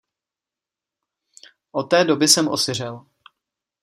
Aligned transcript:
Od 1.71 1.83
té 1.87 2.03
doby 2.05 2.27
jsem 2.27 2.47
osiřel. 2.47 3.05